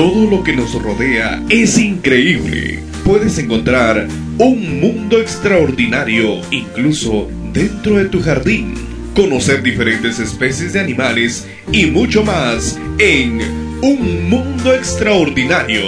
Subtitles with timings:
[0.00, 2.78] Todo lo que nos rodea es increíble.
[3.04, 4.08] Puedes encontrar
[4.38, 8.76] un mundo extraordinario incluso dentro de tu jardín.
[9.14, 13.42] Conocer diferentes especies de animales y mucho más en
[13.82, 15.82] Un Mundo Extraordinario.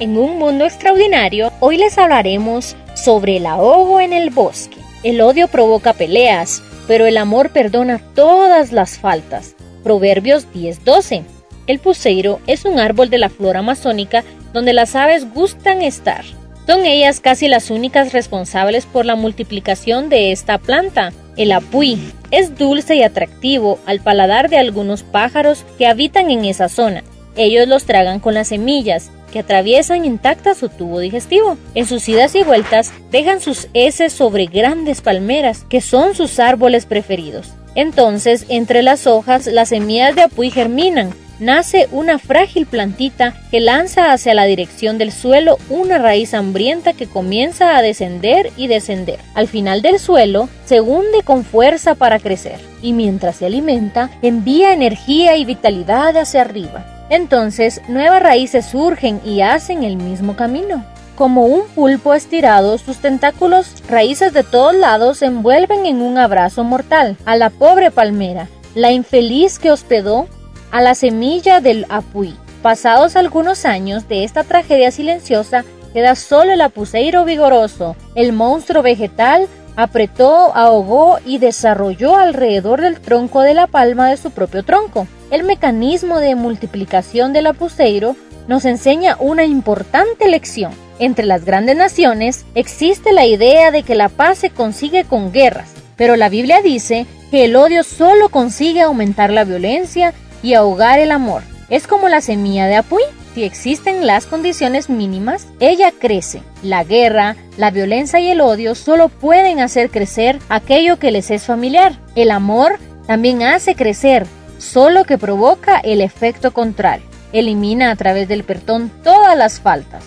[0.00, 4.78] En Un Mundo Extraordinario, hoy les hablaremos sobre el ahogo en el bosque.
[5.02, 9.54] El odio provoca peleas, pero el amor perdona todas las faltas.
[9.82, 11.24] Proverbios 10:12.
[11.66, 16.24] El puseiro es un árbol de la flora amazónica donde las aves gustan estar.
[16.66, 21.12] Son ellas casi las únicas responsables por la multiplicación de esta planta.
[21.36, 21.98] El apuy
[22.30, 27.04] es dulce y atractivo al paladar de algunos pájaros que habitan en esa zona.
[27.36, 31.58] Ellos los tragan con las semillas, que atraviesan intacta su tubo digestivo.
[31.74, 36.86] En sus idas y vueltas dejan sus heces sobre grandes palmeras, que son sus árboles
[36.86, 37.52] preferidos.
[37.74, 41.12] Entonces, entre las hojas, las semillas de apuy germinan.
[41.38, 47.06] Nace una frágil plantita que lanza hacia la dirección del suelo una raíz hambrienta que
[47.06, 49.18] comienza a descender y descender.
[49.34, 54.72] Al final del suelo, se hunde con fuerza para crecer, y mientras se alimenta, envía
[54.72, 56.95] energía y vitalidad hacia arriba.
[57.08, 60.84] Entonces, nuevas raíces surgen y hacen el mismo camino.
[61.14, 67.16] Como un pulpo estirado, sus tentáculos, raíces de todos lados, envuelven en un abrazo mortal
[67.24, 70.26] a la pobre palmera, la infeliz que hospedó
[70.70, 72.36] a la semilla del apuí.
[72.60, 79.48] Pasados algunos años de esta tragedia silenciosa, queda solo el apuseiro vigoroso, el monstruo vegetal
[79.76, 85.06] apretó, ahogó y desarrolló alrededor del tronco de la palma de su propio tronco.
[85.30, 88.16] El mecanismo de multiplicación del apuseiro
[88.48, 90.72] nos enseña una importante lección.
[90.98, 95.70] Entre las grandes naciones existe la idea de que la paz se consigue con guerras,
[95.96, 101.10] pero la Biblia dice que el odio solo consigue aumentar la violencia y ahogar el
[101.10, 101.42] amor.
[101.68, 103.02] Es como la semilla de apuy.
[103.36, 106.40] Si existen las condiciones mínimas, ella crece.
[106.62, 111.44] La guerra, la violencia y el odio solo pueden hacer crecer aquello que les es
[111.44, 112.00] familiar.
[112.14, 114.26] El amor también hace crecer,
[114.56, 117.04] solo que provoca el efecto contrario.
[117.34, 120.02] Elimina a través del perdón todas las faltas.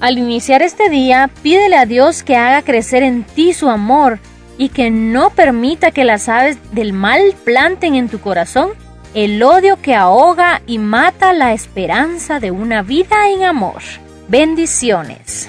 [0.00, 4.20] Al iniciar este día, pídele a Dios que haga crecer en ti su amor
[4.56, 8.70] y que no permita que las aves del mal planten en tu corazón
[9.14, 13.82] el odio que ahoga y mata la esperanza de una vida en amor.
[14.28, 15.48] Bendiciones.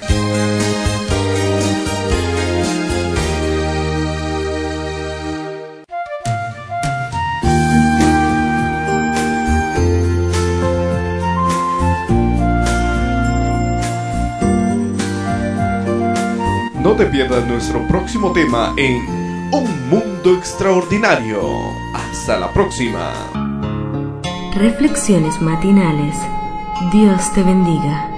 [16.81, 18.95] No te pierdas nuestro próximo tema en
[19.53, 21.39] Un Mundo Extraordinario.
[21.93, 23.50] Hasta la próxima.
[24.55, 26.17] Reflexiones matinales.
[26.91, 28.10] Dios te bendiga.